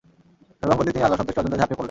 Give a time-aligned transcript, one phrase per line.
[0.59, 1.79] সর্বাঙ্গ দিয়ে তিনি আল্লাহর সন্তুষ্টি অর্জনে ঝাঁপিয়ে পড়লেন।